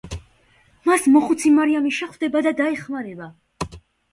[0.89, 3.29] მას მოხუცი ქალი მარიამი შეხვდება და დაეხმარება.